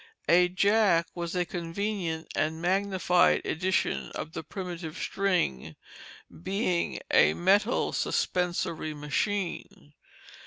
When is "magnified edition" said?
2.59-4.09